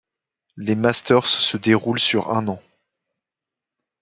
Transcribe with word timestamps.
Les 0.57 0.73
Masters 0.73 1.27
se 1.27 1.57
déroulent 1.57 1.99
sur 1.99 2.35
un 2.35 2.47
an. 2.47 2.59